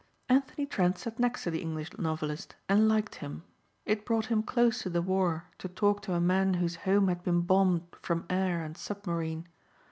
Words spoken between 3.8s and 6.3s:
It brought him close to the war to talk to a